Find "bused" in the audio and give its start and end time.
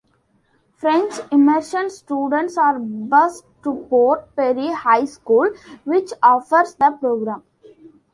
2.79-3.43